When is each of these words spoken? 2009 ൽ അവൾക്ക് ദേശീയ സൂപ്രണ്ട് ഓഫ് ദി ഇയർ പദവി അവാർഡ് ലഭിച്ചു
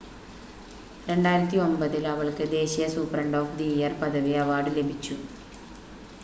2009 1.07 1.59
ൽ 1.95 2.09
അവൾക്ക് 2.13 2.45
ദേശീയ 2.51 2.87
സൂപ്രണ്ട് 2.95 3.37
ഓഫ് 3.37 3.55
ദി 3.57 3.69
ഇയർ 3.75 3.93
പദവി 4.01 4.33
അവാർഡ് 4.41 4.75
ലഭിച്ചു 4.75 5.17